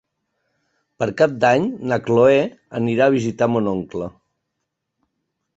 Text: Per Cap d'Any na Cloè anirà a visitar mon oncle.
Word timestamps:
Per 1.01 1.07
Cap 1.19 1.35
d'Any 1.43 1.67
na 1.91 1.99
Cloè 2.09 2.39
anirà 2.81 3.05
a 3.11 3.15
visitar 3.19 3.49
mon 3.53 3.73
oncle. 3.77 4.09